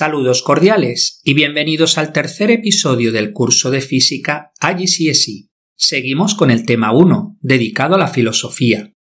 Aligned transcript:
Saludos 0.00 0.42
cordiales 0.42 1.20
y 1.24 1.34
bienvenidos 1.34 1.98
al 1.98 2.14
tercer 2.14 2.50
episodio 2.50 3.12
del 3.12 3.34
curso 3.34 3.70
de 3.70 3.82
física 3.82 4.50
IGCSE. 4.58 5.50
Seguimos 5.76 6.34
con 6.34 6.50
el 6.50 6.64
tema 6.64 6.90
1, 6.90 7.36
dedicado 7.42 7.96
a 7.96 7.98
la 7.98 8.08
filosofía. 8.08 8.94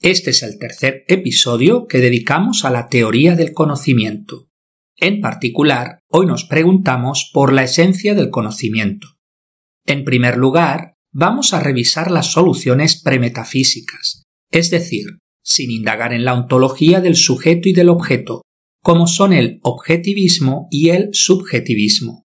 Este 0.00 0.30
es 0.30 0.42
el 0.42 0.58
tercer 0.58 1.04
episodio 1.06 1.86
que 1.86 1.98
dedicamos 1.98 2.64
a 2.64 2.70
la 2.70 2.88
teoría 2.88 3.36
del 3.36 3.52
conocimiento. 3.52 4.48
En 4.96 5.20
particular, 5.20 5.98
hoy 6.08 6.24
nos 6.24 6.44
preguntamos 6.44 7.30
por 7.34 7.52
la 7.52 7.64
esencia 7.64 8.14
del 8.14 8.30
conocimiento. 8.30 9.18
En 9.84 10.02
primer 10.02 10.38
lugar, 10.38 10.94
vamos 11.12 11.52
a 11.52 11.60
revisar 11.60 12.10
las 12.10 12.32
soluciones 12.32 12.98
premetafísicas, 13.02 14.22
es 14.50 14.70
decir, 14.70 15.18
sin 15.44 15.70
indagar 15.70 16.14
en 16.14 16.24
la 16.24 16.32
ontología 16.32 17.02
del 17.02 17.16
sujeto 17.16 17.68
y 17.68 17.74
del 17.74 17.90
objeto, 17.90 18.40
como 18.88 19.06
son 19.06 19.34
el 19.34 19.60
objetivismo 19.64 20.66
y 20.70 20.88
el 20.88 21.10
subjetivismo. 21.12 22.24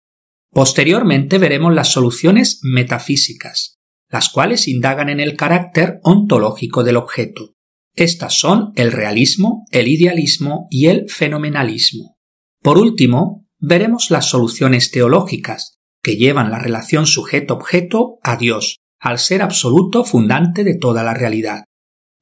Posteriormente 0.52 1.38
veremos 1.38 1.74
las 1.74 1.88
soluciones 1.88 2.60
metafísicas, 2.62 3.78
las 4.10 4.28
cuales 4.28 4.68
indagan 4.68 5.08
en 5.08 5.20
el 5.20 5.38
carácter 5.38 6.00
ontológico 6.02 6.84
del 6.84 6.98
objeto. 6.98 7.54
Estas 7.94 8.34
son 8.34 8.72
el 8.76 8.92
realismo, 8.92 9.64
el 9.70 9.88
idealismo 9.88 10.66
y 10.68 10.88
el 10.88 11.08
fenomenalismo. 11.08 12.18
Por 12.62 12.76
último, 12.76 13.46
veremos 13.58 14.10
las 14.10 14.26
soluciones 14.26 14.90
teológicas, 14.90 15.78
que 16.02 16.16
llevan 16.16 16.50
la 16.50 16.58
relación 16.58 17.06
sujeto-objeto 17.06 18.18
a 18.22 18.36
Dios, 18.36 18.80
al 19.00 19.18
ser 19.18 19.40
absoluto 19.40 20.04
fundante 20.04 20.62
de 20.62 20.76
toda 20.76 21.04
la 21.04 21.14
realidad. 21.14 21.64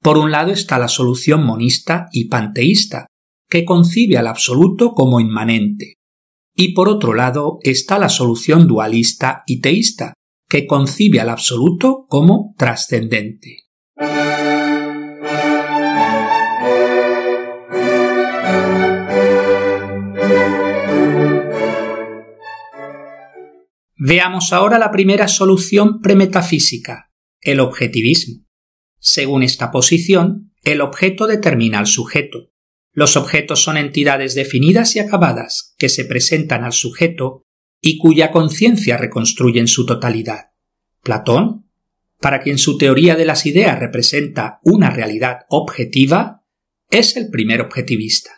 Por 0.01 0.17
un 0.17 0.31
lado 0.31 0.53
está 0.53 0.79
la 0.79 0.87
solución 0.87 1.45
monista 1.45 2.07
y 2.13 2.29
panteísta, 2.29 3.09
que 3.49 3.65
concibe 3.65 4.19
al 4.19 4.27
absoluto 4.27 4.93
como 4.93 5.21
inmanente. 5.21 5.95
Y 6.55 6.75
por 6.75 6.89
otro 6.89 7.15
lado 7.15 7.59
está 7.63 7.99
la 7.99 8.09
solución 8.09 8.67
dualista 8.67 9.43
y 9.47 9.61
teísta, 9.61 10.15
que 10.49 10.67
concibe 10.67 11.21
al 11.21 11.31
absoluto 11.31 12.07
como 12.09 12.55
trascendente. 12.59 13.65
Veamos 24.01 24.53
ahora 24.53 24.79
la 24.79 24.91
primera 24.91 25.29
solución 25.29 26.01
premetafísica, 26.01 27.11
el 27.41 27.61
objetivismo. 27.61 28.47
Según 29.01 29.43
esta 29.43 29.71
posición, 29.71 30.53
el 30.63 30.81
objeto 30.81 31.27
determina 31.27 31.79
al 31.79 31.87
sujeto. 31.87 32.51
Los 32.93 33.17
objetos 33.17 33.63
son 33.63 33.77
entidades 33.77 34.35
definidas 34.35 34.97
y 34.97 34.99
acabadas 34.99 35.75
que 35.79 35.89
se 35.89 36.05
presentan 36.05 36.65
al 36.65 36.73
sujeto 36.73 37.45
y 37.81 37.99
cuya 37.99 38.31
conciencia 38.31 38.97
reconstruye 38.97 39.61
en 39.61 39.69
su 39.69 39.87
totalidad. 39.87 40.53
Platón, 41.03 41.69
para 42.21 42.41
quien 42.41 42.59
su 42.59 42.77
teoría 42.79 43.15
de 43.15 43.25
las 43.25 43.47
ideas 43.47 43.79
representa 43.79 44.59
una 44.65 44.91
realidad 44.91 45.43
objetiva, 45.49 46.43
es 46.91 47.17
el 47.17 47.31
primer 47.31 47.61
objetivista. 47.61 48.33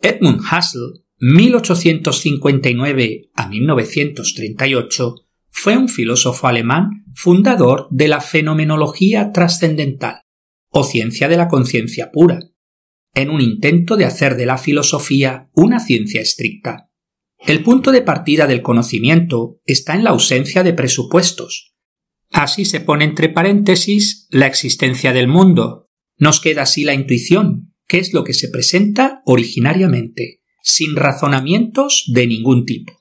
Edmund 0.00 0.40
Husserl, 0.40 1.04
1859 1.18 3.30
a 3.34 3.48
1938, 3.48 5.14
fue 5.50 5.76
un 5.76 5.88
filósofo 5.88 6.48
alemán 6.48 7.04
fundador 7.14 7.88
de 7.90 8.08
la 8.08 8.20
fenomenología 8.20 9.32
trascendental, 9.32 10.20
o 10.70 10.84
ciencia 10.84 11.28
de 11.28 11.38
la 11.38 11.48
conciencia 11.48 12.12
pura, 12.12 12.40
en 13.16 13.30
un 13.30 13.40
intento 13.40 13.96
de 13.96 14.04
hacer 14.04 14.36
de 14.36 14.44
la 14.44 14.58
filosofía 14.58 15.48
una 15.54 15.80
ciencia 15.80 16.20
estricta. 16.20 16.90
El 17.38 17.62
punto 17.62 17.90
de 17.90 18.02
partida 18.02 18.46
del 18.46 18.60
conocimiento 18.60 19.58
está 19.64 19.94
en 19.94 20.04
la 20.04 20.10
ausencia 20.10 20.62
de 20.62 20.74
presupuestos. 20.74 21.74
Así 22.30 22.66
se 22.66 22.80
pone 22.80 23.06
entre 23.06 23.30
paréntesis 23.30 24.28
la 24.30 24.46
existencia 24.46 25.14
del 25.14 25.28
mundo. 25.28 25.88
Nos 26.18 26.40
queda 26.40 26.62
así 26.62 26.84
la 26.84 26.92
intuición, 26.92 27.74
que 27.88 27.98
es 27.98 28.12
lo 28.12 28.22
que 28.22 28.34
se 28.34 28.50
presenta 28.50 29.22
originariamente, 29.24 30.42
sin 30.62 30.94
razonamientos 30.94 32.04
de 32.12 32.26
ningún 32.26 32.66
tipo. 32.66 32.98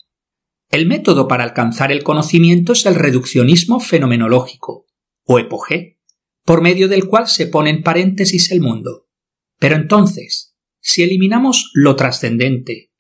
El 0.72 0.86
método 0.86 1.28
para 1.28 1.44
alcanzar 1.44 1.92
el 1.92 2.04
conocimiento 2.04 2.72
es 2.72 2.86
el 2.86 2.96
reduccionismo 2.96 3.82
fenomenológico, 3.82 4.86
o 5.26 5.40
epogé, 5.40 6.00
por 6.46 6.62
medio 6.62 6.88
del 6.88 7.06
cual 7.06 7.28
se 7.28 7.48
pone 7.48 7.70
en 7.70 7.84
paréntesis 7.84 8.52
el 8.52 8.62
mundo. 8.62 9.05
Pero 9.60 9.76
entonces, 9.76 10.56
si 10.80 11.04
eliminamos 11.04 11.72
lo 11.74 11.96
trascendente 11.96 12.92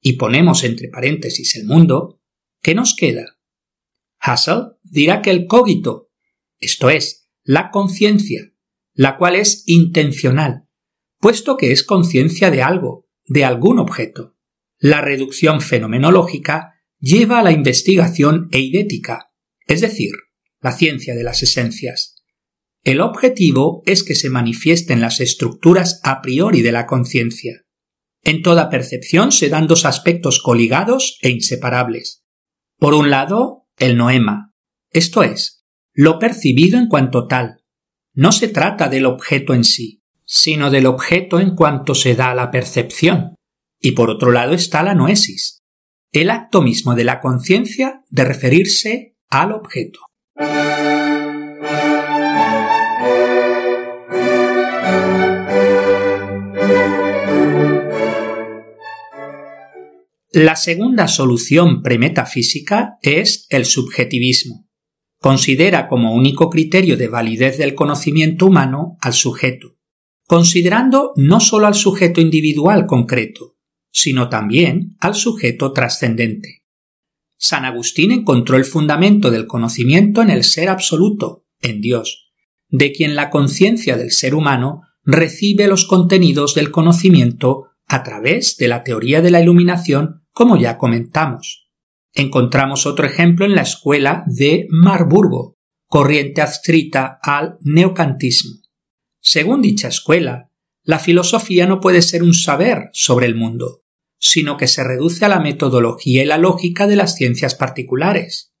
y 0.00 0.14
ponemos 0.14 0.64
entre 0.64 0.88
paréntesis 0.88 1.56
el 1.56 1.66
mundo, 1.66 2.20
¿qué 2.60 2.74
nos 2.74 2.94
queda? 2.94 3.38
Husserl 4.24 4.78
dirá 4.82 5.22
que 5.22 5.30
el 5.30 5.46
cogito, 5.46 6.10
esto 6.58 6.90
es, 6.90 7.28
la 7.42 7.70
conciencia, 7.70 8.52
la 8.94 9.16
cual 9.16 9.36
es 9.36 9.64
intencional, 9.66 10.68
puesto 11.18 11.56
que 11.56 11.72
es 11.72 11.82
conciencia 11.82 12.50
de 12.50 12.62
algo, 12.62 13.08
de 13.24 13.44
algún 13.44 13.78
objeto. 13.78 14.36
La 14.78 15.00
reducción 15.00 15.60
fenomenológica 15.60 16.74
lleva 16.98 17.40
a 17.40 17.42
la 17.42 17.52
investigación 17.52 18.48
eidética, 18.52 19.32
es 19.66 19.80
decir, 19.80 20.12
la 20.60 20.72
ciencia 20.72 21.14
de 21.14 21.24
las 21.24 21.42
esencias. 21.42 22.11
El 22.84 23.00
objetivo 23.00 23.82
es 23.86 24.02
que 24.02 24.16
se 24.16 24.28
manifiesten 24.28 25.00
las 25.00 25.20
estructuras 25.20 26.00
a 26.02 26.20
priori 26.20 26.62
de 26.62 26.72
la 26.72 26.86
conciencia. 26.86 27.62
En 28.24 28.42
toda 28.42 28.70
percepción 28.70 29.30
se 29.30 29.48
dan 29.48 29.68
dos 29.68 29.84
aspectos 29.84 30.40
coligados 30.40 31.18
e 31.22 31.30
inseparables. 31.30 32.24
Por 32.78 32.94
un 32.94 33.08
lado, 33.08 33.68
el 33.78 33.96
noema, 33.96 34.52
esto 34.90 35.22
es, 35.22 35.64
lo 35.92 36.18
percibido 36.18 36.76
en 36.76 36.88
cuanto 36.88 37.28
tal. 37.28 37.62
No 38.14 38.32
se 38.32 38.48
trata 38.48 38.88
del 38.88 39.06
objeto 39.06 39.54
en 39.54 39.62
sí, 39.62 40.02
sino 40.24 40.70
del 40.70 40.86
objeto 40.86 41.38
en 41.38 41.54
cuanto 41.54 41.94
se 41.94 42.16
da 42.16 42.34
la 42.34 42.50
percepción. 42.50 43.36
Y 43.80 43.92
por 43.92 44.10
otro 44.10 44.32
lado 44.32 44.54
está 44.54 44.82
la 44.82 44.94
noesis, 44.94 45.62
el 46.10 46.30
acto 46.30 46.62
mismo 46.62 46.96
de 46.96 47.04
la 47.04 47.20
conciencia 47.20 48.02
de 48.08 48.24
referirse 48.24 49.16
al 49.28 49.52
objeto. 49.52 50.00
La 60.34 60.56
segunda 60.56 61.08
solución 61.08 61.82
premetafísica 61.82 62.96
es 63.02 63.46
el 63.50 63.66
subjetivismo. 63.66 64.66
Considera 65.20 65.88
como 65.88 66.14
único 66.14 66.48
criterio 66.48 66.96
de 66.96 67.08
validez 67.08 67.58
del 67.58 67.74
conocimiento 67.74 68.46
humano 68.46 68.96
al 69.02 69.12
sujeto, 69.12 69.76
considerando 70.26 71.12
no 71.16 71.38
sólo 71.38 71.66
al 71.66 71.74
sujeto 71.74 72.22
individual 72.22 72.86
concreto, 72.86 73.58
sino 73.90 74.30
también 74.30 74.96
al 75.00 75.14
sujeto 75.16 75.74
trascendente. 75.74 76.62
San 77.36 77.66
Agustín 77.66 78.10
encontró 78.10 78.56
el 78.56 78.64
fundamento 78.64 79.30
del 79.30 79.46
conocimiento 79.46 80.22
en 80.22 80.30
el 80.30 80.44
ser 80.44 80.70
absoluto, 80.70 81.44
en 81.60 81.82
Dios, 81.82 82.32
de 82.70 82.92
quien 82.92 83.16
la 83.16 83.28
conciencia 83.28 83.98
del 83.98 84.12
ser 84.12 84.34
humano 84.34 84.80
recibe 85.04 85.66
los 85.66 85.84
contenidos 85.84 86.54
del 86.54 86.70
conocimiento 86.70 87.66
a 87.86 88.02
través 88.02 88.56
de 88.56 88.68
la 88.68 88.82
teoría 88.82 89.20
de 89.20 89.30
la 89.30 89.42
iluminación, 89.42 90.21
como 90.32 90.56
ya 90.56 90.78
comentamos. 90.78 91.68
Encontramos 92.12 92.86
otro 92.86 93.06
ejemplo 93.06 93.46
en 93.46 93.54
la 93.54 93.62
escuela 93.62 94.24
de 94.26 94.66
Marburgo, 94.70 95.56
corriente 95.86 96.42
adscrita 96.42 97.18
al 97.22 97.58
neocantismo. 97.60 98.56
Según 99.20 99.62
dicha 99.62 99.88
escuela, 99.88 100.50
la 100.82 100.98
filosofía 100.98 101.66
no 101.66 101.80
puede 101.80 102.02
ser 102.02 102.22
un 102.22 102.34
saber 102.34 102.90
sobre 102.92 103.26
el 103.26 103.36
mundo, 103.36 103.82
sino 104.18 104.56
que 104.56 104.68
se 104.68 104.82
reduce 104.82 105.24
a 105.24 105.28
la 105.28 105.40
metodología 105.40 106.22
y 106.22 106.26
la 106.26 106.38
lógica 106.38 106.86
de 106.86 106.96
las 106.96 107.14
ciencias 107.14 107.54
particulares. 107.54 108.52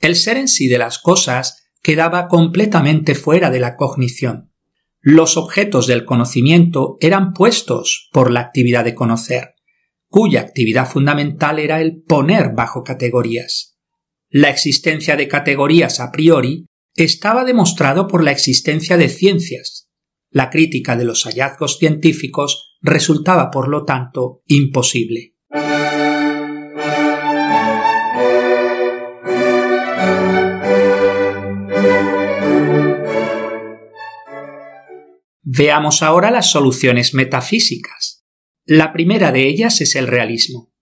El 0.00 0.16
ser 0.16 0.36
en 0.36 0.48
sí 0.48 0.68
de 0.68 0.78
las 0.78 0.98
cosas 0.98 1.64
quedaba 1.82 2.28
completamente 2.28 3.14
fuera 3.14 3.50
de 3.50 3.60
la 3.60 3.76
cognición. 3.76 4.52
Los 5.00 5.36
objetos 5.36 5.86
del 5.86 6.04
conocimiento 6.04 6.96
eran 7.00 7.32
puestos 7.32 8.08
por 8.12 8.30
la 8.30 8.40
actividad 8.40 8.84
de 8.84 8.94
conocer, 8.94 9.54
cuya 10.10 10.40
actividad 10.40 10.88
fundamental 10.88 11.60
era 11.60 11.80
el 11.80 12.02
poner 12.02 12.52
bajo 12.52 12.82
categorías. 12.82 13.78
La 14.28 14.50
existencia 14.50 15.16
de 15.16 15.28
categorías 15.28 16.00
a 16.00 16.10
priori 16.10 16.66
estaba 16.94 17.44
demostrado 17.44 18.08
por 18.08 18.24
la 18.24 18.32
existencia 18.32 18.96
de 18.96 19.08
ciencias. 19.08 19.88
La 20.28 20.50
crítica 20.50 20.96
de 20.96 21.04
los 21.04 21.24
hallazgos 21.24 21.78
científicos 21.78 22.76
resultaba, 22.80 23.50
por 23.50 23.68
lo 23.68 23.84
tanto, 23.84 24.42
imposible. 24.46 25.36
Veamos 35.42 36.02
ahora 36.02 36.30
las 36.30 36.50
soluciones 36.50 37.14
metafísicas. 37.14 38.09
La 38.66 38.92
primera 38.92 39.32
de 39.32 39.46
ellas 39.48 39.80
es 39.80 39.96
el 39.96 40.06
realismo. 40.06 40.72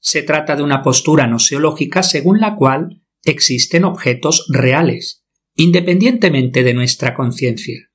Se 0.00 0.22
trata 0.22 0.56
de 0.56 0.62
una 0.62 0.82
postura 0.82 1.26
noseológica 1.26 2.02
según 2.02 2.40
la 2.40 2.54
cual 2.54 3.02
existen 3.24 3.84
objetos 3.84 4.46
reales, 4.48 5.24
independientemente 5.54 6.62
de 6.62 6.74
nuestra 6.74 7.14
conciencia. 7.14 7.90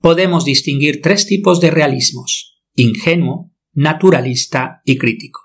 Podemos 0.00 0.44
distinguir 0.44 1.00
tres 1.00 1.26
tipos 1.26 1.60
de 1.60 1.70
realismos 1.70 2.52
ingenuo, 2.74 3.52
naturalista 3.72 4.80
y 4.84 4.98
crítico. 4.98 5.40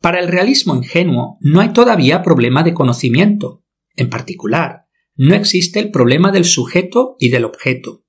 Para 0.00 0.20
el 0.20 0.28
realismo 0.28 0.76
ingenuo 0.76 1.38
no 1.40 1.60
hay 1.60 1.72
todavía 1.72 2.22
problema 2.22 2.62
de 2.62 2.74
conocimiento. 2.74 3.64
En 3.96 4.10
particular, 4.10 4.82
no 5.16 5.34
existe 5.34 5.80
el 5.80 5.90
problema 5.90 6.30
del 6.30 6.44
sujeto 6.44 7.16
y 7.18 7.30
del 7.30 7.44
objeto. 7.44 8.04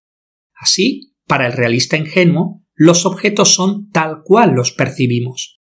Así, 0.54 1.16
para 1.26 1.48
el 1.48 1.54
realista 1.54 1.98
ingenuo, 1.98 2.64
los 2.80 3.06
objetos 3.06 3.54
son 3.54 3.90
tal 3.92 4.22
cual 4.24 4.54
los 4.54 4.72
percibimos, 4.72 5.60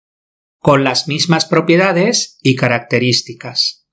con 0.58 0.84
las 0.84 1.08
mismas 1.08 1.46
propiedades 1.46 2.38
y 2.42 2.56
características. 2.56 3.88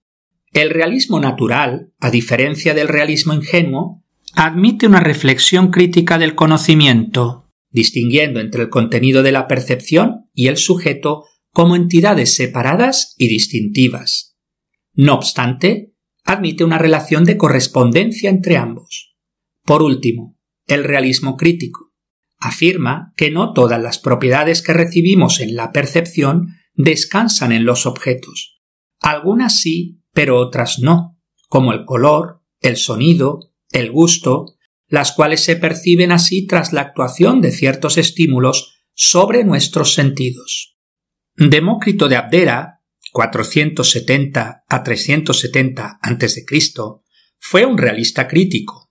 El 0.52 0.72
realismo 0.72 1.22
natural, 1.22 1.94
a 2.02 2.12
diferencia 2.12 2.74
del 2.74 2.90
realismo 2.90 3.34
ingenuo, 3.34 4.04
admite 4.34 4.88
una 4.88 5.00
reflexión 5.00 5.72
crítica 5.72 6.18
del 6.18 6.36
conocimiento, 6.36 7.50
distinguiendo 7.70 8.42
entre 8.42 8.64
el 8.64 8.70
contenido 8.70 9.24
de 9.24 9.32
la 9.32 9.48
percepción 9.48 10.26
y 10.34 10.48
el 10.48 10.58
sujeto 10.58 11.24
como 11.54 11.78
entidades 11.78 12.36
separadas 12.36 13.16
y 13.18 13.30
distintivas. 13.30 14.36
No 14.96 15.14
obstante, 15.14 15.94
admite 16.26 16.66
una 16.66 16.78
relación 16.78 17.24
de 17.24 17.38
correspondencia 17.38 18.30
entre 18.30 18.58
ambos. 18.58 19.16
Por 19.64 19.82
último, 19.82 20.38
el 20.68 20.84
realismo 20.84 21.38
crítico 21.38 21.93
afirma 22.46 23.14
que 23.16 23.32
no 23.32 23.54
todas 23.54 23.82
las 23.82 24.00
propiedades 24.00 24.62
que 24.62 24.74
recibimos 24.74 25.40
en 25.40 25.56
la 25.56 25.72
percepción 25.72 26.56
descansan 26.76 27.52
en 27.52 27.66
los 27.66 27.86
objetos. 27.86 28.62
Algunas 29.00 29.60
sí, 29.60 30.02
pero 30.14 30.40
otras 30.40 30.80
no, 30.80 31.20
como 31.48 31.74
el 31.74 31.86
color, 31.86 32.42
el 32.60 32.78
sonido, 32.78 33.40
el 33.72 33.92
gusto, 33.92 34.56
las 34.88 35.12
cuales 35.12 35.44
se 35.44 35.56
perciben 35.56 36.12
así 36.12 36.46
tras 36.46 36.74
la 36.74 36.82
actuación 36.82 37.42
de 37.42 37.52
ciertos 37.52 37.98
estímulos 37.98 38.84
sobre 38.94 39.44
nuestros 39.44 39.94
sentidos. 39.94 40.78
Demócrito 41.36 42.08
de 42.08 42.16
Abdera, 42.16 42.82
470 43.12 44.64
a 44.68 44.84
370 44.84 46.00
a.C., 46.02 46.46
fue 47.40 47.66
un 47.66 47.78
realista 47.78 48.28
crítico. 48.28 48.83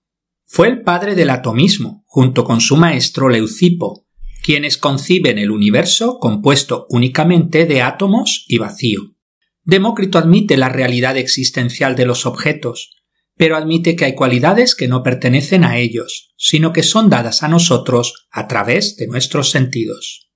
Fue 0.55 0.69
el 0.69 0.83
padre 0.83 1.15
del 1.15 1.31
atomismo, 1.31 2.05
junto 2.05 2.45
con 2.45 2.61
su 2.61 2.77
maestro 2.77 3.31
Leucipo, 3.31 4.07
quienes 4.43 4.77
conciben 4.77 5.39
el 5.39 5.51
universo 5.51 6.19
compuesto 6.19 6.85
únicamente 6.91 7.65
de 7.65 7.81
átomos 7.81 8.45
y 8.49 8.59
vacío. 8.59 9.15
Demócrito 9.63 10.19
admite 10.19 10.59
la 10.59 10.69
realidad 10.69 11.17
existencial 11.17 11.97
de 11.97 12.05
los 12.05 12.27
objetos, 12.27 12.91
pero 13.35 13.57
admite 13.57 13.97
que 13.97 14.05
hay 14.05 14.15
cualidades 14.15 14.75
que 14.75 14.89
no 14.89 15.03
pertenecen 15.03 15.65
a 15.65 15.79
ellos, 15.79 16.35
sino 16.37 16.75
que 16.75 16.83
son 16.83 17.09
dadas 17.09 17.43
a 17.43 17.49
nosotros 17.49 18.29
a 18.31 18.47
través 18.47 18.97
de 18.97 19.07
nuestros 19.07 19.51
sentidos. 19.51 20.29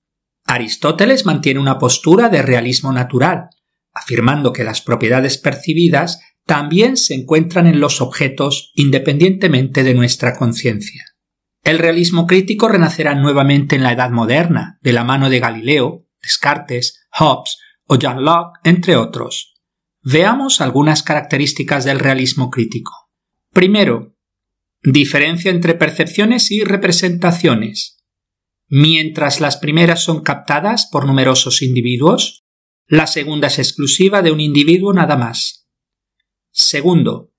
Aristóteles 0.46 1.26
mantiene 1.26 1.60
una 1.60 1.78
postura 1.78 2.30
de 2.30 2.40
realismo 2.40 2.90
natural, 2.90 3.50
afirmando 3.92 4.54
que 4.54 4.64
las 4.64 4.80
propiedades 4.80 5.36
percibidas 5.36 6.20
también 6.46 6.96
se 6.96 7.14
encuentran 7.14 7.66
en 7.66 7.80
los 7.80 8.00
objetos 8.00 8.70
independientemente 8.74 9.82
de 9.82 9.94
nuestra 9.94 10.36
conciencia. 10.36 11.04
El 11.64 11.78
realismo 11.80 12.26
crítico 12.28 12.68
renacerá 12.68 13.16
nuevamente 13.16 13.74
en 13.74 13.82
la 13.82 13.92
Edad 13.92 14.10
Moderna, 14.10 14.78
de 14.80 14.92
la 14.92 15.02
mano 15.02 15.28
de 15.28 15.40
Galileo, 15.40 16.06
Descartes, 16.22 17.00
Hobbes 17.10 17.58
o 17.86 17.98
John 18.00 18.24
Locke, 18.24 18.60
entre 18.62 18.96
otros. 18.96 19.54
Veamos 20.02 20.60
algunas 20.60 21.02
características 21.02 21.84
del 21.84 21.98
realismo 21.98 22.48
crítico. 22.50 22.92
Primero, 23.52 24.16
diferencia 24.82 25.50
entre 25.50 25.74
percepciones 25.74 26.52
y 26.52 26.62
representaciones. 26.62 28.04
Mientras 28.68 29.40
las 29.40 29.56
primeras 29.56 30.00
son 30.04 30.22
captadas 30.22 30.86
por 30.86 31.06
numerosos 31.06 31.62
individuos, 31.62 32.44
la 32.86 33.08
segunda 33.08 33.48
es 33.48 33.58
exclusiva 33.58 34.22
de 34.22 34.30
un 34.30 34.40
individuo 34.40 34.92
nada 34.92 35.16
más. 35.16 35.65
Segundo, 36.58 37.34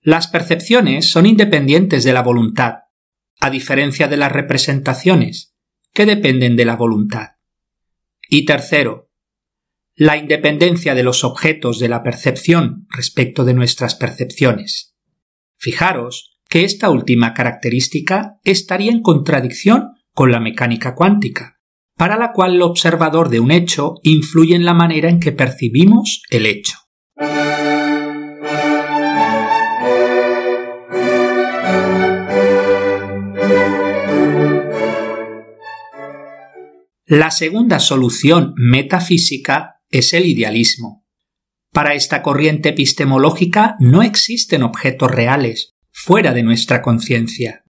las 0.00 0.26
percepciones 0.26 1.08
son 1.08 1.24
independientes 1.24 2.02
de 2.02 2.12
la 2.12 2.20
voluntad, 2.20 2.78
a 3.38 3.48
diferencia 3.48 4.08
de 4.08 4.16
las 4.16 4.32
representaciones, 4.32 5.54
que 5.92 6.04
dependen 6.04 6.56
de 6.56 6.64
la 6.64 6.74
voluntad. 6.74 7.28
Y 8.28 8.46
tercero, 8.46 9.08
la 9.94 10.16
independencia 10.16 10.96
de 10.96 11.04
los 11.04 11.22
objetos 11.22 11.78
de 11.78 11.90
la 11.90 12.02
percepción 12.02 12.88
respecto 12.90 13.44
de 13.44 13.54
nuestras 13.54 13.94
percepciones. 13.94 14.96
Fijaros 15.56 16.36
que 16.48 16.64
esta 16.64 16.90
última 16.90 17.34
característica 17.34 18.40
estaría 18.42 18.90
en 18.90 19.02
contradicción 19.02 19.90
con 20.12 20.32
la 20.32 20.40
mecánica 20.40 20.96
cuántica, 20.96 21.60
para 21.96 22.16
la 22.16 22.32
cual 22.32 22.56
el 22.56 22.62
observador 22.62 23.28
de 23.28 23.38
un 23.38 23.52
hecho 23.52 23.94
influye 24.02 24.56
en 24.56 24.64
la 24.64 24.74
manera 24.74 25.08
en 25.08 25.20
que 25.20 25.30
percibimos 25.30 26.24
el 26.30 26.46
hecho. 26.46 26.78
La 37.06 37.32
segunda 37.32 37.80
solución 37.80 38.54
metafísica 38.56 39.82
es 39.90 40.14
el 40.14 40.26
idealismo. 40.26 41.04
Para 41.72 41.94
esta 41.94 42.22
corriente 42.22 42.70
epistemológica 42.70 43.76
no 43.78 44.02
existen 44.02 44.62
objetos 44.62 45.10
reales 45.10 45.74
fuera 45.90 46.32
de 46.32 46.42
nuestra 46.42 46.82
conciencia. 46.82 47.64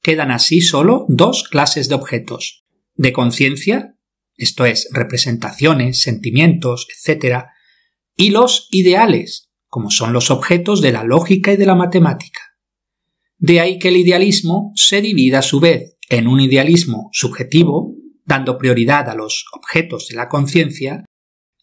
Quedan 0.00 0.30
así 0.30 0.60
solo 0.60 1.04
dos 1.08 1.42
clases 1.42 1.88
de 1.88 1.96
objetos, 1.96 2.64
de 2.94 3.12
conciencia, 3.12 3.96
esto 4.36 4.64
es, 4.64 4.88
representaciones, 4.92 6.00
sentimientos, 6.00 6.86
etc., 6.88 7.46
y 8.16 8.30
los 8.30 8.68
ideales, 8.70 9.47
como 9.68 9.90
son 9.90 10.12
los 10.12 10.30
objetos 10.30 10.80
de 10.80 10.92
la 10.92 11.04
lógica 11.04 11.52
y 11.52 11.56
de 11.56 11.66
la 11.66 11.74
matemática. 11.74 12.40
De 13.38 13.60
ahí 13.60 13.78
que 13.78 13.88
el 13.88 13.96
idealismo 13.96 14.72
se 14.74 15.00
divida 15.00 15.38
a 15.38 15.42
su 15.42 15.60
vez 15.60 15.96
en 16.08 16.26
un 16.26 16.40
idealismo 16.40 17.08
subjetivo, 17.12 17.94
dando 18.24 18.58
prioridad 18.58 19.08
a 19.08 19.14
los 19.14 19.44
objetos 19.52 20.08
de 20.08 20.16
la 20.16 20.28
conciencia, 20.28 21.04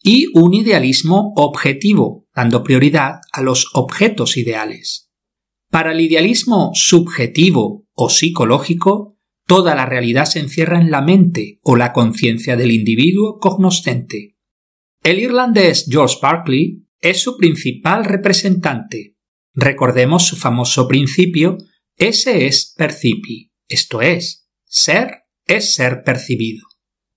y 0.02 0.26
un 0.34 0.54
idealismo 0.54 1.32
objetivo, 1.36 2.26
dando 2.34 2.62
prioridad 2.62 3.20
a 3.32 3.42
los 3.42 3.70
objetos 3.74 4.36
ideales. 4.36 5.10
Para 5.70 5.92
el 5.92 6.00
idealismo 6.00 6.70
subjetivo 6.74 7.86
o 7.92 8.08
psicológico, 8.08 9.18
toda 9.46 9.74
la 9.74 9.84
realidad 9.84 10.26
se 10.26 10.40
encierra 10.40 10.80
en 10.80 10.90
la 10.90 11.02
mente 11.02 11.58
o 11.62 11.76
la 11.76 11.92
conciencia 11.92 12.56
del 12.56 12.70
individuo 12.70 13.38
cognoscente. 13.40 14.36
El 15.02 15.18
irlandés 15.18 15.86
George 15.90 16.16
Berkeley 16.22 16.85
es 17.00 17.22
su 17.22 17.36
principal 17.36 18.04
representante. 18.04 19.16
Recordemos 19.54 20.26
su 20.26 20.36
famoso 20.36 20.86
principio 20.88 21.58
ese 21.96 22.46
es 22.46 22.74
percipi, 22.76 23.52
esto 23.68 24.02
es, 24.02 24.46
ser 24.66 25.22
es 25.46 25.74
ser 25.74 26.02
percibido. 26.04 26.66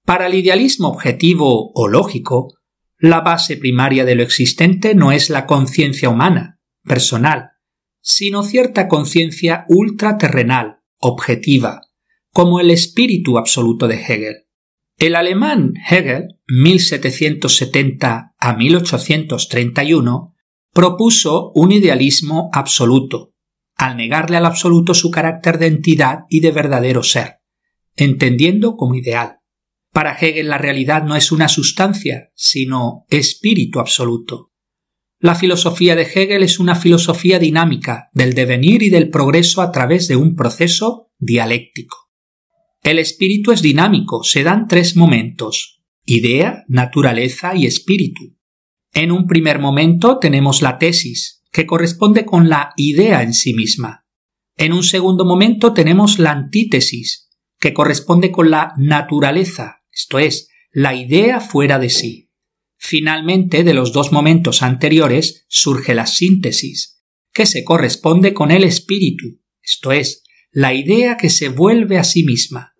Para 0.05 0.27
el 0.27 0.35
idealismo 0.35 0.87
objetivo 0.87 1.71
o 1.73 1.87
lógico, 1.89 2.53
la 2.97 3.19
base 3.19 3.57
primaria 3.57 4.05
de 4.05 4.15
lo 4.15 4.23
existente 4.23 4.95
no 4.95 5.11
es 5.11 5.29
la 5.29 5.45
conciencia 5.45 6.09
humana, 6.09 6.61
personal, 6.83 7.49
sino 8.01 8.43
cierta 8.43 8.87
conciencia 8.87 9.65
ultraterrenal, 9.67 10.79
objetiva, 10.97 11.81
como 12.31 12.61
el 12.61 12.71
espíritu 12.71 13.37
absoluto 13.37 13.87
de 13.87 13.95
Hegel. 13.95 14.35
El 14.99 15.15
alemán 15.15 15.75
Hegel, 15.89 16.35
1770 16.47 18.35
a 18.37 18.53
1831, 18.53 20.35
propuso 20.73 21.53
un 21.55 21.71
idealismo 21.71 22.49
absoluto, 22.51 23.33
al 23.77 23.95
negarle 23.95 24.35
al 24.35 24.45
absoluto 24.45 24.93
su 24.93 25.09
carácter 25.09 25.57
de 25.57 25.67
entidad 25.67 26.25
y 26.27 26.41
de 26.41 26.51
verdadero 26.51 27.01
ser, 27.01 27.37
entendiendo 27.95 28.75
como 28.75 28.95
ideal. 28.95 29.37
Para 29.93 30.17
Hegel 30.17 30.49
la 30.49 30.57
realidad 30.57 31.03
no 31.03 31.15
es 31.15 31.31
una 31.31 31.47
sustancia, 31.47 32.31
sino 32.35 33.05
espíritu 33.07 33.79
absoluto. 33.79 34.51
La 35.17 35.35
filosofía 35.35 35.95
de 35.95 36.03
Hegel 36.03 36.43
es 36.43 36.59
una 36.59 36.75
filosofía 36.75 37.39
dinámica 37.39 38.09
del 38.11 38.33
devenir 38.33 38.83
y 38.83 38.89
del 38.89 39.09
progreso 39.09 39.61
a 39.61 39.71
través 39.71 40.09
de 40.09 40.17
un 40.17 40.35
proceso 40.35 41.09
dialéctico. 41.19 42.08
El 42.83 42.99
espíritu 42.99 43.51
es 43.51 43.61
dinámico, 43.61 44.23
se 44.23 44.43
dan 44.43 44.67
tres 44.67 44.95
momentos 44.95 45.79
idea, 46.09 46.65
naturaleza 46.67 47.55
y 47.55 47.65
espíritu. 47.65 48.35
En 48.93 49.11
un 49.11 49.27
primer 49.27 49.59
momento 49.59 50.17
tenemos 50.17 50.61
la 50.61 50.79
tesis, 50.79 51.43
que 51.51 51.65
corresponde 51.65 52.25
con 52.25 52.49
la 52.49 52.73
idea 52.77 53.21
en 53.21 53.33
sí 53.33 53.53
misma. 53.53 54.07
En 54.55 54.73
un 54.73 54.83
segundo 54.83 55.23
momento 55.23 55.73
tenemos 55.73 56.19
la 56.19 56.31
antítesis, 56.31 57.29
que 57.59 57.73
corresponde 57.73 58.31
con 58.31 58.49
la 58.49 58.73
naturaleza, 58.77 59.83
esto 59.91 60.19
es, 60.19 60.49
la 60.71 60.95
idea 60.95 61.39
fuera 61.39 61.77
de 61.77 61.89
sí. 61.89 62.31
Finalmente, 62.77 63.63
de 63.63 63.73
los 63.73 63.93
dos 63.93 64.11
momentos 64.11 64.63
anteriores 64.63 65.45
surge 65.47 65.93
la 65.93 66.07
síntesis, 66.07 67.03
que 67.33 67.45
se 67.45 67.63
corresponde 67.63 68.33
con 68.33 68.51
el 68.51 68.63
espíritu, 68.63 69.41
esto 69.61 69.91
es, 69.91 70.23
la 70.51 70.73
idea 70.73 71.17
que 71.17 71.29
se 71.29 71.49
vuelve 71.49 71.97
a 71.97 72.03
sí 72.03 72.23
misma. 72.23 72.73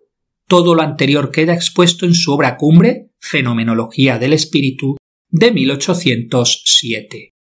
Todo 0.48 0.74
lo 0.74 0.82
anterior 0.82 1.30
queda 1.30 1.54
expuesto 1.54 2.04
en 2.04 2.14
su 2.14 2.32
obra 2.32 2.56
cumbre, 2.56 3.10
Fenomenología 3.20 4.18
del 4.18 4.32
Espíritu, 4.32 4.96
de 5.28 5.52
1807. 5.52 7.34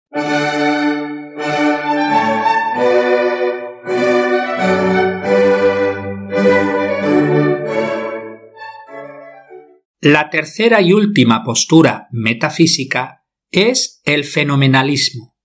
La 10.00 10.30
tercera 10.30 10.80
y 10.82 10.92
última 10.92 11.44
postura 11.44 12.08
metafísica 12.10 13.24
es 13.50 14.00
el 14.04 14.24
fenomenalismo. 14.24 15.35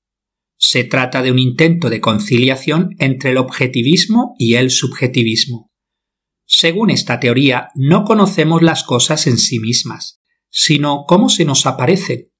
Se 0.63 0.83
trata 0.83 1.23
de 1.23 1.31
un 1.31 1.39
intento 1.39 1.89
de 1.89 1.99
conciliación 1.99 2.95
entre 2.99 3.31
el 3.31 3.37
objetivismo 3.37 4.35
y 4.37 4.53
el 4.55 4.69
subjetivismo. 4.69 5.71
Según 6.45 6.91
esta 6.91 7.19
teoría, 7.19 7.69
no 7.73 8.03
conocemos 8.03 8.61
las 8.61 8.83
cosas 8.83 9.25
en 9.25 9.39
sí 9.39 9.59
mismas, 9.59 10.21
sino 10.51 11.05
cómo 11.07 11.29
se 11.29 11.45
nos 11.45 11.65
aparecen. 11.65 12.31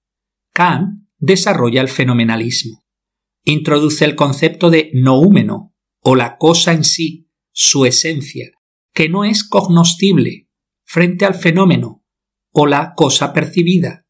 Kant 0.54 1.08
desarrolla 1.18 1.82
el 1.82 1.88
fenomenalismo. 1.88 2.86
Introduce 3.44 4.06
el 4.06 4.16
concepto 4.16 4.70
de 4.70 4.92
noúmeno, 4.94 5.74
o 6.04 6.16
la 6.16 6.38
cosa 6.38 6.74
en 6.74 6.84
sí, 6.84 7.28
su 7.52 7.86
esencia, 7.86 8.52
que 8.94 9.10
no 9.10 9.26
es 9.26 9.44
cognoscible, 9.44 10.48
frente 10.84 11.26
al 11.26 11.34
fenómeno, 11.34 12.06
o 12.52 12.68
la 12.68 12.94
cosa 12.96 13.34
percibida, 13.34 14.06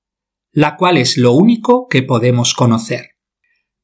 la 0.52 0.76
cual 0.76 0.98
es 0.98 1.18
lo 1.18 1.32
único 1.32 1.88
que 1.88 2.04
podemos 2.04 2.54
conocer. 2.54 3.11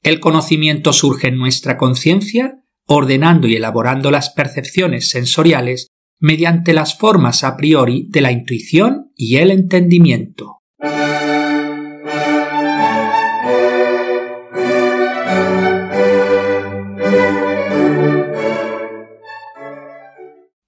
El 0.04 0.20
conocimiento 0.20 0.94
surge 0.94 1.28
en 1.28 1.38
nuestra 1.38 1.78
conciencia, 1.78 2.64
ordenando 2.86 3.48
y 3.48 3.56
elaborando 3.56 4.12
las 4.12 4.30
percepciones 4.30 5.10
sensoriales 5.10 5.90
mediante 6.20 6.74
las 6.74 6.98
formas 6.98 7.44
a 7.44 7.58
priori 7.58 8.08
de 8.10 8.22
la 8.22 8.32
intuición 8.32 9.12
y 9.16 9.38
el 9.38 9.52
entendimiento. 9.52 10.62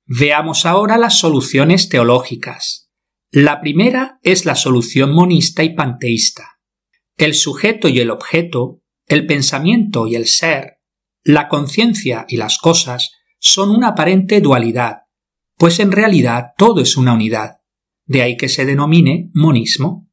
Veamos 0.05 0.65
ahora 0.65 0.97
las 0.97 1.19
soluciones 1.19 1.87
teológicas. 1.87 2.89
La 3.31 3.61
primera 3.61 4.19
es 4.23 4.45
la 4.45 4.55
solución 4.55 5.13
monista 5.13 5.63
y 5.63 5.75
panteísta. 5.75 6.59
El 7.15 7.35
sujeto 7.35 7.87
y 7.87 7.99
el 7.99 8.09
objeto, 8.09 8.78
el 9.09 9.27
pensamiento 9.27 10.07
y 10.07 10.15
el 10.15 10.27
ser, 10.27 10.77
la 11.23 11.49
conciencia 11.49 12.25
y 12.29 12.37
las 12.37 12.57
cosas 12.57 13.11
son 13.39 13.71
una 13.71 13.89
aparente 13.89 14.39
dualidad, 14.39 14.99
pues 15.57 15.79
en 15.79 15.91
realidad 15.91 16.51
todo 16.57 16.81
es 16.81 16.95
una 16.95 17.13
unidad, 17.13 17.57
de 18.05 18.21
ahí 18.21 18.37
que 18.37 18.47
se 18.47 18.65
denomine 18.65 19.29
monismo. 19.33 20.09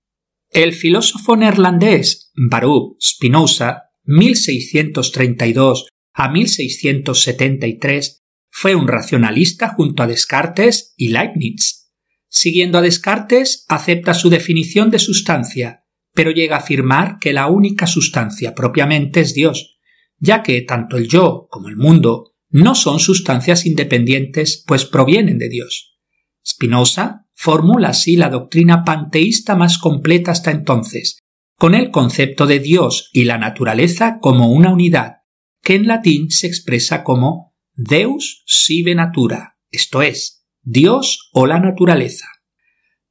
El 0.51 0.73
filósofo 0.73 1.37
neerlandés 1.37 2.33
Baruch 2.35 2.97
Spinoza, 3.01 3.85
1632 4.05 5.89
a 6.13 6.29
1673, 6.29 8.25
fue 8.49 8.75
un 8.75 8.89
racionalista 8.89 9.69
junto 9.69 10.03
a 10.03 10.07
Descartes 10.07 10.95
y 10.97 11.09
Leibniz 11.09 11.87
Siguiendo 12.29 12.77
a 12.79 12.83
Descartes, 12.83 13.65
acepta 13.69 14.13
su 14.13 14.29
definición 14.29 14.91
de 14.91 14.99
sustancia, 14.99 15.86
pero 16.17 16.31
llega 16.31 16.57
a 16.57 16.61
afirmar 16.61 17.19
que 17.21 17.35
la 17.35 17.47
única 17.47 17.87
sustancia 17.87 18.55
propiamente 18.55 19.21
es 19.21 19.35
Dios, 19.35 19.79
ya 20.19 20.43
que 20.43 20.63
tanto 20.63 20.97
el 20.97 21.09
yo 21.09 21.47
como 21.51 21.69
el 21.69 21.77
mundo 21.77 22.33
no 22.49 22.75
son 22.75 23.01
sustancias 23.01 23.67
independientes, 23.67 24.65
pues 24.67 24.87
provienen 24.87 25.37
de 25.37 25.51
Dios. 25.51 25.99
Spinoza 26.45 27.27
formula 27.35 27.89
así 27.89 28.17
la 28.17 28.31
doctrina 28.31 28.83
panteísta 28.83 29.57
más 29.57 29.77
completa 29.77 30.31
hasta 30.31 30.51
entonces, 30.51 31.19
con 31.59 31.75
el 31.75 31.91
concepto 31.91 32.47
de 32.47 32.61
Dios 32.61 33.11
y 33.13 33.25
la 33.25 33.37
naturaleza 33.37 34.19
como 34.21 34.51
una 34.51 34.73
unidad, 34.73 35.19
que 35.63 35.75
en 35.75 35.87
latín 35.87 36.31
se 36.31 36.47
expresa 36.47 37.05
como 37.05 37.55
Deus 37.75 38.43
sive 38.47 38.95
natura, 38.95 39.59
esto 39.71 40.01
es, 40.01 40.47
Dios 40.63 41.29
o 41.35 41.47
la 41.47 41.61
naturaleza. 41.61 42.27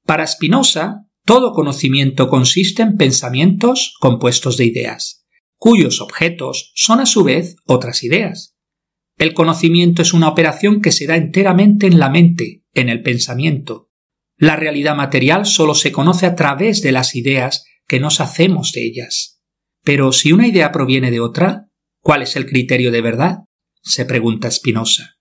Para 0.05 0.25
Spinoza, 0.25 1.04
todo 1.25 1.53
conocimiento 1.53 2.29
consiste 2.29 2.84
en 2.84 2.98
pensamientos 2.98 3.96
compuestos 4.00 4.58
de 4.58 4.65
ideas, 4.65 5.25
cuyos 5.55 6.00
objetos 6.00 6.72
son 6.75 7.00
a 7.00 7.08
su 7.08 7.24
vez 7.24 7.55
otras 7.65 8.03
ideas. 8.03 8.55
El 9.17 9.34
conocimiento 9.34 10.01
es 10.01 10.13
una 10.13 10.29
operación 10.29 10.82
que 10.82 10.91
se 10.91 11.08
da 11.08 11.15
enteramente 11.15 11.88
en 11.88 12.00
la 12.00 12.10
mente, 12.10 12.63
en 12.74 12.89
el 12.89 13.01
pensamiento. 13.01 13.89
La 14.38 14.55
realidad 14.55 14.96
material 14.96 15.46
solo 15.46 15.74
se 15.74 15.91
conoce 15.91 16.25
a 16.25 16.36
través 16.36 16.82
de 16.82 16.91
las 16.91 17.15
ideas 17.15 17.63
que 17.88 18.00
nos 18.00 18.20
hacemos 18.20 18.72
de 18.74 18.86
ellas. 18.86 19.41
Pero 19.84 20.12
si 20.12 20.32
una 20.32 20.48
idea 20.48 20.72
proviene 20.72 21.10
de 21.10 21.22
otra, 21.22 21.70
¿cuál 22.01 22.22
es 22.22 22.36
el 22.36 22.46
criterio 22.46 22.91
de 22.91 23.01
verdad? 23.01 23.39
se 23.82 24.05
pregunta 24.05 24.50
Spinoza. 24.50 25.15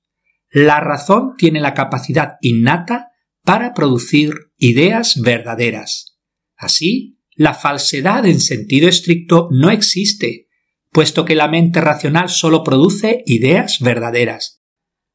La 0.50 0.80
razón 0.80 1.34
tiene 1.36 1.60
la 1.60 1.74
capacidad 1.74 2.34
innata 2.40 3.08
para 3.44 3.74
producir 3.74 4.32
ideas 4.56 5.20
verdaderas. 5.20 6.18
Así, 6.56 7.20
la 7.36 7.54
falsedad 7.54 8.26
en 8.26 8.40
sentido 8.40 8.88
estricto 8.88 9.48
no 9.50 9.70
existe, 9.70 10.48
puesto 10.90 11.24
que 11.24 11.34
la 11.34 11.48
mente 11.48 11.80
racional 11.80 12.30
solo 12.30 12.64
produce 12.64 13.22
ideas 13.26 13.80
verdaderas. 13.80 14.62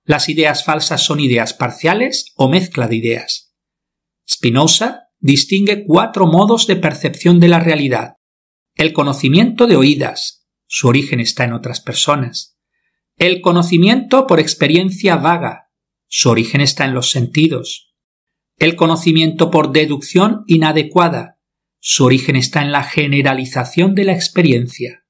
Las 0.03 0.29
ideas 0.29 0.63
falsas 0.63 1.01
son 1.01 1.19
ideas 1.19 1.53
parciales 1.53 2.33
o 2.35 2.49
mezcla 2.49 2.87
de 2.87 2.97
ideas. 2.97 3.53
Spinoza 4.29 5.07
distingue 5.19 5.83
cuatro 5.85 6.27
modos 6.27 6.67
de 6.67 6.75
percepción 6.75 7.39
de 7.39 7.47
la 7.47 7.59
realidad. 7.59 8.15
El 8.75 8.93
conocimiento 8.93 9.65
de 9.67 9.75
oídas, 9.75 10.47
su 10.67 10.87
origen 10.87 11.19
está 11.19 11.45
en 11.45 11.53
otras 11.53 11.81
personas. 11.81 12.57
El 13.17 13.41
conocimiento 13.41 14.27
por 14.27 14.39
experiencia 14.39 15.15
vaga. 15.15 15.71
Su 16.07 16.29
origen 16.29 16.61
está 16.61 16.85
en 16.85 16.93
los 16.93 17.11
sentidos. 17.11 17.88
El 18.59 18.75
conocimiento 18.75 19.51
por 19.51 19.71
deducción 19.71 20.43
inadecuada. 20.45 21.39
Su 21.79 22.03
origen 22.03 22.35
está 22.35 22.61
en 22.61 22.73
la 22.73 22.83
generalización 22.83 23.95
de 23.95 24.03
la 24.03 24.11
experiencia. 24.11 25.05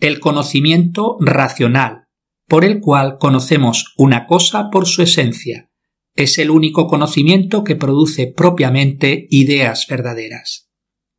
El 0.00 0.20
conocimiento 0.20 1.18
racional, 1.20 2.06
por 2.46 2.64
el 2.64 2.80
cual 2.80 3.18
conocemos 3.18 3.92
una 3.98 4.24
cosa 4.26 4.70
por 4.70 4.86
su 4.86 5.02
esencia. 5.02 5.70
Es 6.14 6.38
el 6.38 6.50
único 6.50 6.86
conocimiento 6.86 7.62
que 7.62 7.76
produce 7.76 8.26
propiamente 8.26 9.26
ideas 9.28 9.86
verdaderas. 9.86 10.70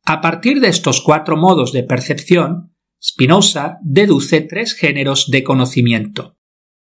A 0.04 0.20
partir 0.20 0.60
de 0.60 0.68
estos 0.68 1.00
cuatro 1.00 1.36
modos 1.36 1.72
de 1.72 1.84
percepción, 1.84 2.74
Spinoza 3.00 3.78
deduce 3.82 4.40
tres 4.40 4.74
géneros 4.74 5.30
de 5.30 5.44
conocimiento. 5.44 6.36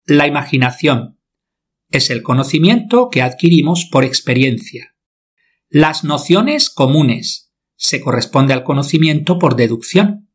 La 0.06 0.26
imaginación 0.26 1.13
es 1.94 2.10
el 2.10 2.24
conocimiento 2.24 3.10
que 3.12 3.22
adquirimos 3.22 3.88
por 3.90 4.04
experiencia. 4.04 4.96
Las 5.70 6.04
nociones 6.04 6.72
comunes 6.72 7.54
se 7.76 8.02
corresponde 8.02 8.54
al 8.54 8.64
conocimiento 8.64 9.38
por 9.38 9.56
deducción. 9.56 10.32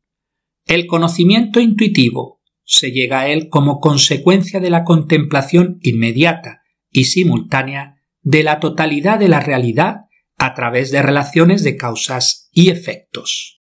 El 0.65 0.87
conocimiento 0.87 1.59
intuitivo 1.59 2.41
se 2.63 2.91
llega 2.91 3.19
a 3.19 3.27
él 3.27 3.49
como 3.49 3.81
consecuencia 3.81 4.61
de 4.61 4.69
la 4.69 4.85
contemplación 4.85 5.79
inmediata 5.81 6.61
y 6.91 7.05
simultánea 7.05 7.97
de 8.21 8.43
la 8.43 8.61
totalidad 8.61 9.19
de 9.19 9.27
la 9.27 9.41
realidad 9.41 10.05
a 10.37 10.53
través 10.53 10.91
de 10.91 11.01
relaciones 11.01 11.63
de 11.63 11.75
causas 11.75 12.49
y 12.53 12.69
efectos. 12.69 13.61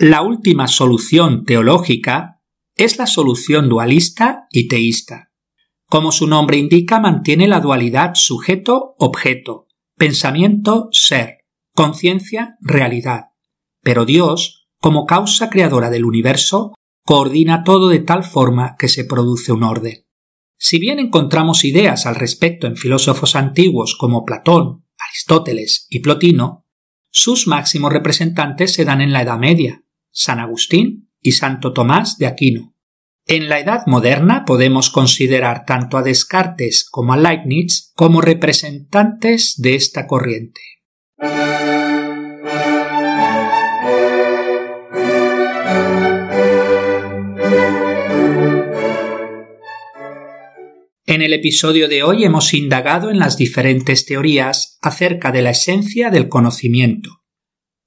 La 0.00 0.22
última 0.22 0.68
solución 0.68 1.44
teológica 1.44 2.40
es 2.76 2.98
la 2.98 3.08
solución 3.08 3.68
dualista 3.68 4.46
y 4.52 4.68
teísta. 4.68 5.32
Como 5.86 6.12
su 6.12 6.28
nombre 6.28 6.56
indica, 6.56 7.00
mantiene 7.00 7.48
la 7.48 7.58
dualidad 7.58 8.12
sujeto-objeto, 8.14 9.66
pensamiento-ser, 9.96 11.38
conciencia-realidad. 11.74 13.30
Pero 13.82 14.04
Dios, 14.04 14.68
como 14.78 15.04
causa 15.04 15.50
creadora 15.50 15.90
del 15.90 16.04
universo, 16.04 16.74
coordina 17.04 17.64
todo 17.64 17.88
de 17.88 17.98
tal 17.98 18.22
forma 18.22 18.76
que 18.78 18.86
se 18.86 19.04
produce 19.04 19.50
un 19.50 19.64
orden. 19.64 20.06
Si 20.56 20.78
bien 20.78 21.00
encontramos 21.00 21.64
ideas 21.64 22.06
al 22.06 22.14
respecto 22.14 22.68
en 22.68 22.76
filósofos 22.76 23.34
antiguos 23.34 23.96
como 23.98 24.24
Platón, 24.24 24.84
Aristóteles 24.96 25.88
y 25.90 25.98
Plotino, 25.98 26.68
sus 27.10 27.48
máximos 27.48 27.92
representantes 27.92 28.72
se 28.74 28.84
dan 28.84 29.00
en 29.00 29.12
la 29.12 29.22
Edad 29.22 29.38
Media, 29.38 29.82
San 30.18 30.40
Agustín 30.40 31.12
y 31.20 31.32
Santo 31.32 31.72
Tomás 31.72 32.18
de 32.18 32.26
Aquino. 32.26 32.74
En 33.24 33.48
la 33.48 33.60
Edad 33.60 33.82
Moderna 33.86 34.44
podemos 34.44 34.90
considerar 34.90 35.64
tanto 35.64 35.96
a 35.96 36.02
Descartes 36.02 36.84
como 36.90 37.12
a 37.12 37.16
Leibniz 37.16 37.92
como 37.94 38.20
representantes 38.20 39.54
de 39.58 39.76
esta 39.76 40.08
corriente. 40.08 40.60
En 51.06 51.22
el 51.22 51.32
episodio 51.32 51.88
de 51.88 52.02
hoy 52.02 52.24
hemos 52.24 52.54
indagado 52.54 53.10
en 53.10 53.20
las 53.20 53.38
diferentes 53.38 54.04
teorías 54.04 54.78
acerca 54.82 55.30
de 55.30 55.42
la 55.42 55.50
esencia 55.50 56.10
del 56.10 56.28
conocimiento. 56.28 57.18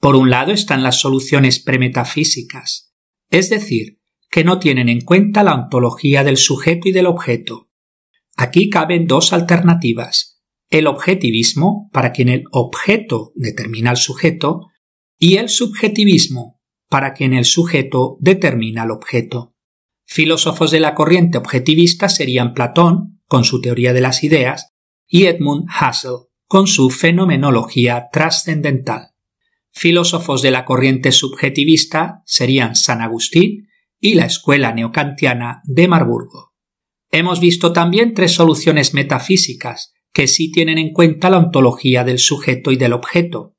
Por 0.01 0.15
un 0.15 0.31
lado 0.31 0.51
están 0.51 0.81
las 0.81 1.00
soluciones 1.00 1.60
premetafísicas, 1.60 2.91
es 3.29 3.51
decir, 3.51 4.00
que 4.31 4.43
no 4.43 4.58
tienen 4.58 4.89
en 4.89 5.01
cuenta 5.01 5.43
la 5.43 5.53
ontología 5.53 6.24
del 6.24 6.38
sujeto 6.38 6.89
y 6.89 6.91
del 6.91 7.05
objeto. 7.05 7.70
Aquí 8.36 8.72
caben 8.72 9.05
dos 9.05 9.31
alternativas, 9.31 10.41
el 10.72 10.88
objetivismo, 10.88 11.91
para 11.93 12.13
quien 12.13 12.29
el 12.29 12.46
objeto 12.51 13.31
determina 13.36 13.91
al 13.91 13.98
sujeto, 13.98 14.70
y 15.20 15.36
el 15.36 15.50
subjetivismo, 15.50 16.60
para 16.89 17.13
quien 17.13 17.34
el 17.34 17.46
sujeto 17.46 18.17
determina 18.20 18.81
al 18.81 18.91
objeto. 18.91 19.53
Filósofos 20.08 20.72
de 20.72 20.79
la 20.79 20.96
corriente 20.96 21.38
objetivista 21.38 22.10
serían 22.10 22.55
Platón, 22.55 23.22
con 23.27 23.43
su 23.43 23.62
teoría 23.62 23.93
de 23.93 24.01
las 24.01 24.24
ideas, 24.24 24.74
y 25.08 25.25
Edmund 25.25 25.67
Husserl, 25.70 26.29
con 26.48 26.65
su 26.65 26.89
fenomenología 26.89 28.08
trascendental. 28.12 29.10
Filósofos 29.73 30.41
de 30.41 30.51
la 30.51 30.65
corriente 30.65 31.11
subjetivista 31.11 32.21
serían 32.25 32.75
San 32.75 33.01
Agustín 33.01 33.69
y 33.99 34.15
la 34.15 34.25
escuela 34.25 34.73
neocantiana 34.73 35.61
de 35.63 35.87
Marburgo. 35.87 36.53
Hemos 37.09 37.39
visto 37.39 37.73
también 37.73 38.13
tres 38.13 38.33
soluciones 38.33 38.93
metafísicas 38.93 39.93
que 40.13 40.27
sí 40.27 40.51
tienen 40.51 40.77
en 40.77 40.91
cuenta 40.91 41.29
la 41.29 41.37
ontología 41.37 42.03
del 42.03 42.19
sujeto 42.19 42.71
y 42.71 42.75
del 42.75 42.93
objeto. 42.93 43.55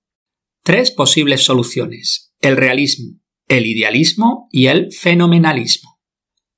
Tres 0.62 0.90
posibles 0.90 1.42
soluciones, 1.42 2.34
el 2.40 2.56
realismo, 2.56 3.20
el 3.48 3.66
idealismo 3.66 4.48
y 4.50 4.66
el 4.66 4.92
fenomenalismo. 4.92 6.00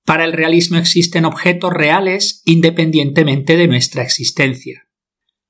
Para 0.05 0.25
el 0.25 0.33
realismo 0.33 0.77
existen 0.77 1.25
objetos 1.25 1.73
reales 1.73 2.43
independientemente 2.45 3.57
de 3.57 3.69
nuestra 3.69 4.03
existencia. 4.03 4.89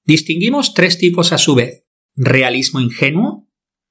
Distinguimos 0.04 0.74
tres 0.74 0.98
tipos 0.98 1.32
a 1.32 1.38
su 1.38 1.54
vez, 1.54 1.84
realismo 2.14 2.80
ingenuo, 2.80 3.43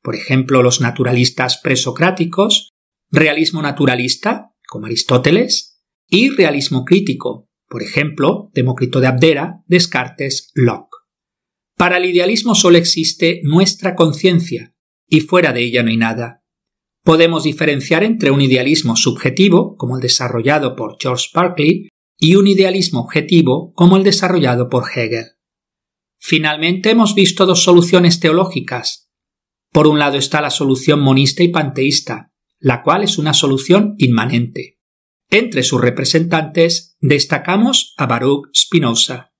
por 0.04 0.16
ejemplo 0.16 0.62
los 0.62 0.82
naturalistas 0.82 1.58
presocráticos, 1.58 2.70
realismo 3.10 3.62
naturalista, 3.62 4.52
como 4.68 4.86
Aristóteles, 4.86 5.82
y 6.08 6.30
realismo 6.30 6.86
crítico, 6.86 7.50
por 7.68 7.82
ejemplo, 7.82 8.52
Demócrito 8.54 9.00
de 9.00 9.08
Abdera, 9.08 9.64
Descartes, 9.66 10.52
Locke. 10.54 10.98
Para 11.76 11.98
el 11.98 12.06
idealismo 12.06 12.54
solo 12.54 12.78
existe 12.78 13.42
nuestra 13.44 13.96
conciencia, 13.96 14.76
y 15.08 15.22
fuera 15.22 15.54
de 15.54 15.64
ella 15.64 15.82
no 15.82 15.90
hay 15.90 15.98
nada. 15.98 16.44
Podemos 17.04 17.44
diferenciar 17.44 18.04
entre 18.04 18.32
un 18.32 18.42
idealismo 18.42 18.96
subjetivo, 18.96 19.76
como 19.76 19.96
el 19.96 20.02
desarrollado 20.02 20.76
por 20.76 20.98
George 21.00 21.30
Berkeley, 21.34 21.90
y 22.20 22.36
un 22.36 22.48
idealismo 22.48 23.02
objetivo, 23.02 23.74
como 23.74 23.98
el 23.98 24.04
desarrollado 24.04 24.70
por 24.70 24.86
Hegel. 24.96 25.32
Finalmente 26.20 26.92
hemos 26.92 27.16
visto 27.16 27.46
dos 27.46 27.64
soluciones 27.64 28.20
teológicas. 28.20 29.03
Por 29.74 29.88
un 29.88 29.98
lado 29.98 30.18
está 30.18 30.40
la 30.40 30.52
solución 30.52 31.00
monista 31.02 31.42
y 31.42 31.48
panteísta, 31.48 32.32
la 32.60 32.84
cual 32.84 33.04
es 33.04 33.18
una 33.18 33.34
solución 33.34 33.96
inmanente. 33.98 34.80
Entre 35.32 35.64
sus 35.64 35.82
representantes 35.82 36.96
destacamos 37.02 37.96
a 37.98 38.06
Baruch 38.06 38.50
Spinoza. 38.56 39.34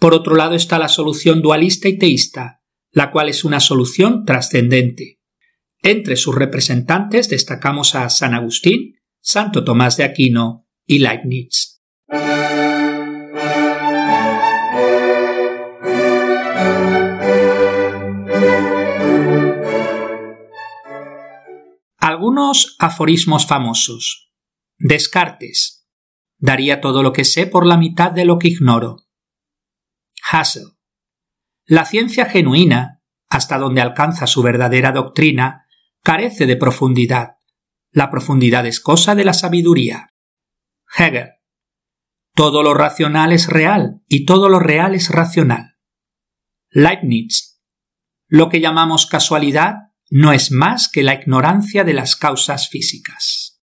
Por 0.00 0.14
otro 0.14 0.34
lado 0.34 0.56
está 0.56 0.80
la 0.80 0.88
solución 0.88 1.42
dualista 1.42 1.88
y 1.88 1.96
teísta, 1.96 2.60
la 2.90 3.12
cual 3.12 3.28
es 3.28 3.44
una 3.44 3.60
solución 3.60 4.24
trascendente. 4.24 5.20
Entre 5.80 6.16
sus 6.16 6.34
representantes 6.34 7.28
destacamos 7.28 7.94
a 7.94 8.10
San 8.10 8.34
Agustín, 8.34 8.96
Santo 9.20 9.62
Tomás 9.62 9.96
de 9.96 10.02
Aquino 10.02 10.66
y 10.86 10.98
Leibniz. 10.98 11.80
Algunos 22.18 22.74
aforismos 22.80 23.46
famosos. 23.46 24.32
Descartes. 24.76 25.88
Daría 26.36 26.80
todo 26.80 27.04
lo 27.04 27.12
que 27.12 27.24
sé 27.24 27.46
por 27.46 27.64
la 27.64 27.76
mitad 27.76 28.10
de 28.10 28.24
lo 28.24 28.40
que 28.40 28.48
ignoro. 28.48 29.06
Hassel. 30.28 30.64
La 31.64 31.84
ciencia 31.84 32.24
genuina, 32.26 33.04
hasta 33.28 33.56
donde 33.56 33.82
alcanza 33.82 34.26
su 34.26 34.42
verdadera 34.42 34.90
doctrina, 34.90 35.68
carece 36.02 36.46
de 36.46 36.56
profundidad. 36.56 37.36
La 37.92 38.10
profundidad 38.10 38.66
es 38.66 38.80
cosa 38.80 39.14
de 39.14 39.24
la 39.24 39.32
sabiduría. 39.32 40.12
Hegel. 40.96 41.34
Todo 42.34 42.64
lo 42.64 42.74
racional 42.74 43.32
es 43.32 43.46
real 43.46 44.02
y 44.08 44.24
todo 44.26 44.48
lo 44.48 44.58
real 44.58 44.96
es 44.96 45.10
racional. 45.10 45.76
Leibniz. 46.70 47.62
Lo 48.26 48.48
que 48.48 48.60
llamamos 48.60 49.06
casualidad 49.06 49.87
no 50.10 50.32
es 50.32 50.50
más 50.50 50.88
que 50.88 51.02
la 51.02 51.14
ignorancia 51.14 51.84
de 51.84 51.92
las 51.92 52.16
causas 52.16 52.68
físicas. 52.68 53.60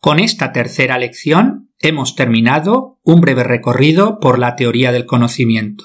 Con 0.00 0.20
esta 0.20 0.52
tercera 0.52 0.98
lección 0.98 1.72
hemos 1.80 2.14
terminado 2.14 3.00
un 3.02 3.20
breve 3.20 3.42
recorrido 3.42 4.20
por 4.20 4.38
la 4.38 4.54
teoría 4.54 4.92
del 4.92 5.04
conocimiento. 5.04 5.84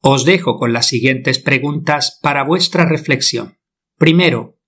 Os 0.00 0.24
dejo 0.24 0.56
con 0.56 0.72
las 0.72 0.86
siguientes 0.86 1.40
preguntas 1.40 2.20
para 2.22 2.44
vuestra 2.44 2.84
reflexión. 2.84 3.58
Primero, 3.98 4.60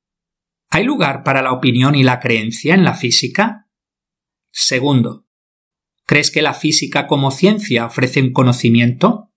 ¿hay 0.70 0.82
lugar 0.82 1.22
para 1.22 1.42
la 1.42 1.52
opinión 1.52 1.94
y 1.94 2.02
la 2.02 2.18
creencia 2.18 2.74
en 2.74 2.82
la 2.82 2.94
física? 2.94 3.67
Segundo, 4.60 5.24
¿crees 6.04 6.32
que 6.32 6.42
la 6.42 6.52
física 6.52 7.06
como 7.06 7.30
ciencia 7.30 7.86
ofrece 7.86 8.20
un 8.20 8.32
conocimiento? 8.32 9.32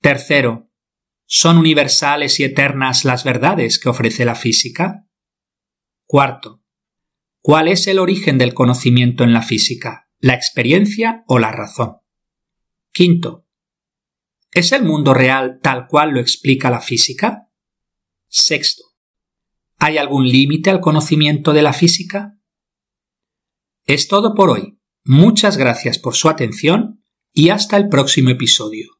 Tercero, 0.00 0.68
¿son 1.26 1.58
universales 1.58 2.40
y 2.40 2.44
eternas 2.44 3.04
las 3.04 3.22
verdades 3.22 3.78
que 3.78 3.88
ofrece 3.88 4.24
la 4.24 4.34
física? 4.34 5.06
Cuarto, 6.06 6.64
¿cuál 7.40 7.68
es 7.68 7.86
el 7.86 8.00
origen 8.00 8.36
del 8.36 8.52
conocimiento 8.52 9.22
en 9.22 9.32
la 9.32 9.42
física? 9.42 10.10
¿La 10.18 10.34
experiencia 10.34 11.22
o 11.28 11.38
la 11.38 11.52
razón? 11.52 11.98
Quinto, 12.90 13.46
¿es 14.50 14.72
el 14.72 14.82
mundo 14.82 15.14
real 15.14 15.60
tal 15.62 15.86
cual 15.86 16.14
lo 16.14 16.20
explica 16.20 16.68
la 16.68 16.80
física? 16.80 17.48
Sexto, 18.26 18.82
¿hay 19.78 19.98
algún 19.98 20.26
límite 20.26 20.68
al 20.68 20.80
conocimiento 20.80 21.52
de 21.52 21.62
la 21.62 21.72
física? 21.72 22.41
Es 23.84 24.06
todo 24.06 24.34
por 24.34 24.50
hoy. 24.50 24.78
Muchas 25.04 25.56
gracias 25.56 25.98
por 25.98 26.14
su 26.14 26.28
atención 26.28 27.04
y 27.32 27.48
hasta 27.48 27.76
el 27.76 27.88
próximo 27.88 28.30
episodio. 28.30 28.91